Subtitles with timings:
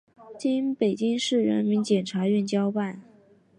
[0.39, 3.03] 经北京市人民检察院交办